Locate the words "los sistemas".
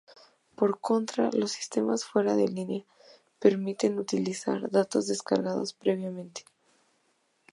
1.31-2.05